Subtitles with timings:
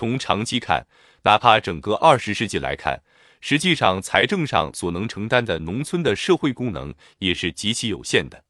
[0.00, 0.86] 从长期看，
[1.24, 3.02] 哪怕整个二十世纪来看，
[3.42, 8.42] 实际上财政上所能承担的农村的社会功能也是极其有限的。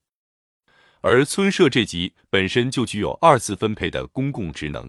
[1.01, 4.89] 而村社这级本身就具有二次分配的公共职能，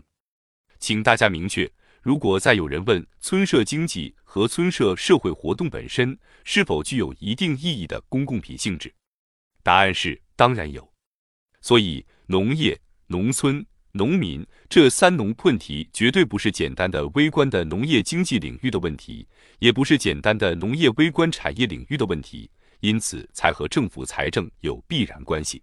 [0.78, 1.68] 请大家明确。
[2.04, 8.94] 如果再有人问村社经济和村社社会活动本身是否具有一定意义的公共品性质，
[9.64, 10.88] 答案是当然有。
[11.60, 19.28] 所以，农业、农村、农民这三农问题绝对不是简单的微观的农业经济领域的问题，
[19.60, 22.50] 也不是简单的农业微观产业领域的问题，
[22.80, 25.62] 因此才和政府财政有必然关系。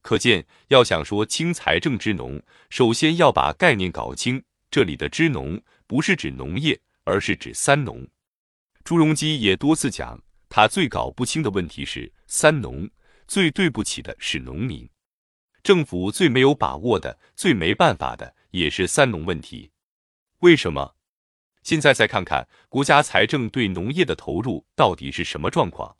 [0.00, 4.42] 可见，要想说清财政支农，首先要把概念搞清。
[4.68, 8.04] 这里的支农不是指农业，而是指三农。
[8.82, 12.90] 朱镕基也多次讲，他最搞不清的问题是三农，
[13.28, 14.88] 最对不起的是农民。
[15.62, 19.70] 政府最没有把握的、最没办法的，也是三农问题。
[20.40, 20.96] 为什么？
[21.62, 25.96] 现在再看看国家财政对农业的投入到底是什么状况？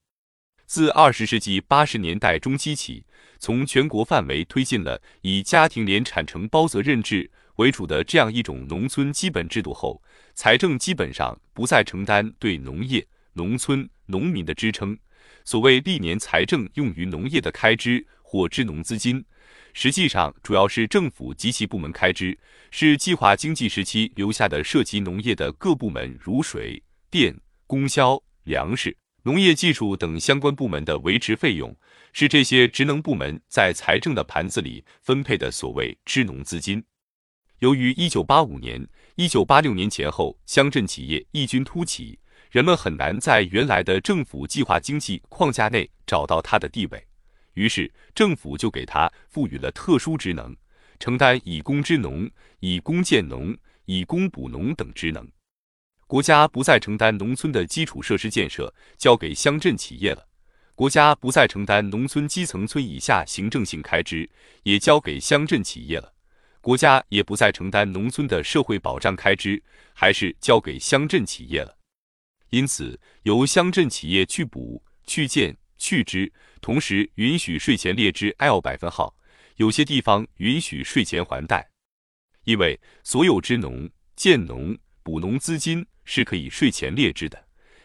[0.66, 3.06] 自二十世纪八十年代中期起，
[3.38, 7.30] 从全国范围推进了以家庭联产承包责任制。
[7.56, 10.02] 为主的这样一种农村基本制度后，
[10.34, 14.98] 财政基本上不再承担对农业、农村、农民的支撑。
[15.44, 19.22] 所谓历年财政用于农业的开支或支农资金，
[19.72, 22.38] 实际上主要是政府及其部门开支，
[22.70, 27.34] 是计划经济时期留下的涉及农业的各部门如水电、
[27.66, 31.74] 供销、粮食、农业技术等相关部门的维持费用，
[32.12, 36.82] 是这些职能部门在财政的盘子里分配的所谓支农资金。
[37.60, 42.18] 由于一九八五年、一九八六年前后乡镇企业异军突起，
[42.50, 47.06] 人们很难在原来的政府计划经济框架内找到它的地位，
[47.54, 50.56] 于是政府就给他赋予了特殊职能，
[50.98, 55.26] 承担以工支农、以工建农、以工补农等职能。
[56.06, 60.22] 国家不再承担农村的基础设施建设，交给乡镇企业了；
[60.74, 64.28] 国家不再承担农村基层村以下行政性开支，
[64.62, 66.12] 也交给乡镇企业了。
[66.60, 69.62] 国家也不再承担农村的社会保障开支，
[69.94, 71.76] 还是交给乡镇企业了。
[72.50, 79.16] 因此，由乡镇企业去补、去建、去支，同时允许税前列支 L 百分号，
[79.56, 81.68] 有些地方允许税前还贷。
[82.44, 87.44] 因为所有支农、建农、补农资金是可以税前列支的。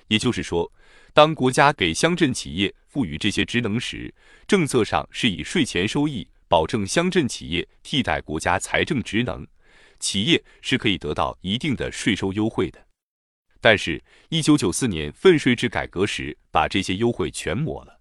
[0.10, 0.72] 也就是说，
[1.12, 4.14] 当国家给乡镇企业赋予这些职能时，
[4.46, 6.28] 政策上是以税前收益。
[6.50, 9.46] 保证乡镇企业替代国家财政职能，
[10.00, 12.87] 企业是可以得到一定的税收优惠的。
[13.60, 18.00] 但是，一九九四年分税制改革时，把这些优惠全抹了。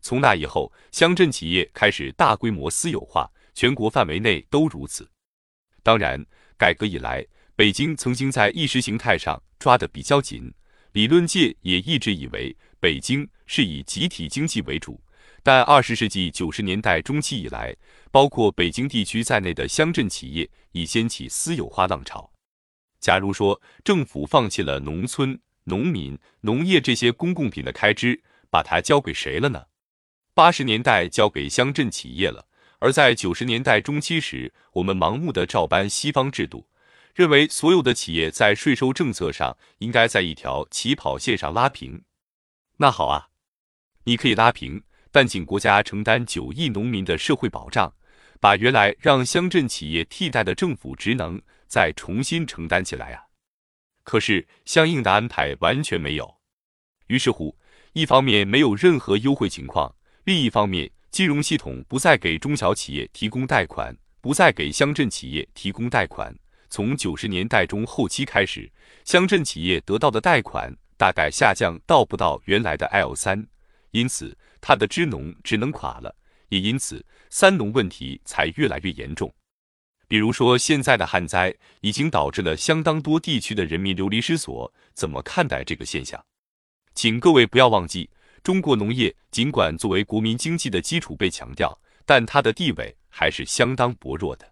[0.00, 5.08] 从那以后，乡镇企业开始大规模私有化，全国范围内都如此。
[5.82, 6.24] 当然，
[6.56, 10.52] 改革以来，北京曾经在意识形态上抓得比较紧，
[10.92, 15.00] 理论界也一直以为北京是以集体经济为主。
[15.42, 17.74] 但二十世纪九十年代中期以来，
[18.10, 22.30] 包括北京地区在内的乡镇企业已掀起私有化浪潮。
[23.00, 29.64] 假如说政府放弃了农村、农民、农业这些公共品的开支，把它交给谁了呢？
[30.34, 32.46] 八十年代交给乡镇企业了，
[32.78, 36.68] 而在九十年代中期时，我们盲目的照搬西方制度，
[37.14, 42.02] 认为所有的企业在税收政策上应该在一条起跑线上拉平。
[42.76, 43.28] 那好啊，
[44.04, 44.82] 你可以拉平。
[45.10, 47.90] 但请国家承担九亿农民的社会保障，
[48.40, 53.22] 把原来让乡镇企业替代的政府职能再重新承担起来啊！
[54.02, 56.38] 可是相应的安排完全没有。
[57.06, 57.56] 于是乎，
[57.92, 66.34] 一方面没有任何优惠情况，另一方面金融系统不再给中小企业提供贷款，不再给乡镇企业提供贷款。
[66.68, 68.68] 从九十年代中后期开始，
[69.04, 73.46] 乡镇企业得到的贷款大概下降到不到原来的 L 三，
[73.92, 74.36] 因此。
[74.60, 76.12] 他的支农只能垮了，
[76.48, 79.32] 也因此三农问题才越来越严重。
[80.08, 86.18] 比如说，现在的旱灾已经导致了相当多地区的人民流离失所，怎么看待这个现象？
[86.94, 88.08] 请各位不要忘记，
[88.42, 94.50] 中国农业尽管作为国民经济的基础被强调，但它的地位还是相当薄弱的。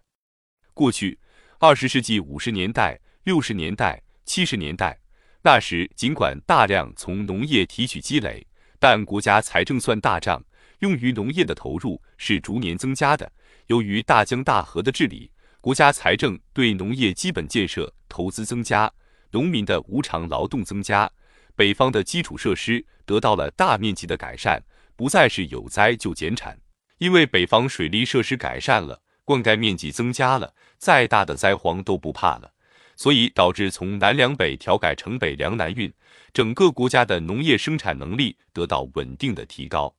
[0.75, 1.17] 过去，
[1.57, 4.95] 二十世纪五十年代、六十年代、七十年代，
[5.41, 8.45] 那时尽管大量从农业提取积累。
[8.79, 10.43] 但国家财政算大账，
[10.81, 13.31] 用于农业的投入是逐年增加的。
[13.65, 15.31] 由于大江大河的治理，
[15.67, 18.89] 国家财政对农业基本建设投资增加，
[19.31, 21.11] 农民的无偿劳动增加，
[21.57, 24.63] 北方的基础设施得到了大面积的改善，
[24.95, 26.57] 不再是有灾就减产。
[26.99, 32.53] 因为北方水利设施改善了，灌溉面积增加了，再大的灾荒都不怕了。
[32.95, 35.93] 所以导致从南粮北调改成北粮南运，
[36.31, 39.93] 整个国家的农业生产能力得到稳定的提高。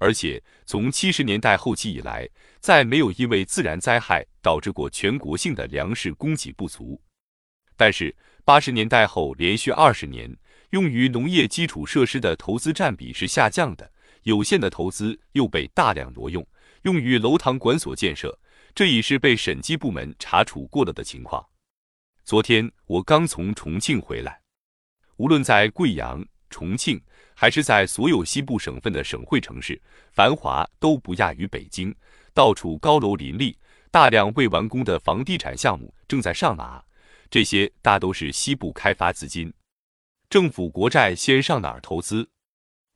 [0.00, 2.26] 而且从七十年代后期以来，
[2.58, 6.98] 再没有因为自然灾害导致过全国性的粮食供给不足。
[7.76, 10.34] 但是八十年代后连续二十年，
[10.70, 13.92] 用于农业基础设施的投资占比是下降的，
[14.22, 16.46] 有限的投资又被大量挪用，
[16.82, 18.38] 用于楼堂馆所建设，
[18.74, 21.46] 这已是被审计部门查处过了的情况。
[22.24, 24.40] 昨天我刚从重庆回来，
[25.16, 26.98] 无论在贵阳、重庆，
[27.40, 29.80] 还是在所有西部省份的省会城市，
[30.12, 31.94] 繁华都不亚于北京，
[32.34, 33.56] 到处高楼林立，
[33.90, 36.84] 大量未完工的房地产项目正在上马，
[37.30, 39.50] 这些大都是西部开发资金。
[40.28, 42.28] 政府国债先上哪儿投资？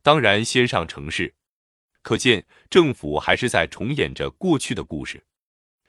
[0.02, 1.34] 当然先上城市，
[2.02, 5.24] 可见政府还是在重演着过去的故事。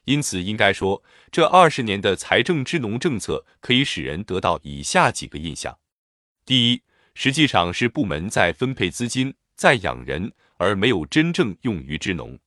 [0.06, 5.78] 因此，应该说，这二十年的财政支农政策可以使人得到以下几个印象：
[6.46, 6.81] 第一，
[7.16, 12.38] 实际上是部门在分配资金，在养人，而没有真正用于支农；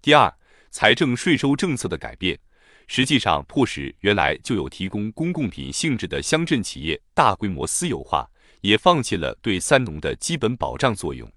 [0.00, 0.32] 第二，
[0.70, 2.38] 财政税收政策的改变，
[2.86, 8.24] 实际上迫使原来就有提供公共品性质的乡镇企业大规模私有化，
[8.60, 11.30] 也放弃了对三农的基本保障作用。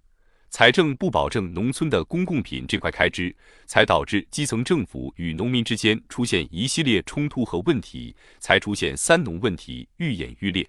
[0.52, 10.68] 财政不保证农村的公共品这块开支，才导致基层政府与农民之间出现一系列冲突和问题，才出现三农问题愈演愈烈。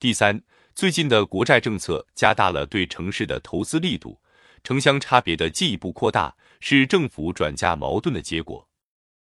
[0.00, 0.40] 第三，
[0.74, 4.18] 最近的国债政策加大了对城市的投资力度，
[4.64, 8.69] 城乡差别的进一步扩大，是政府转嫁矛盾的结果。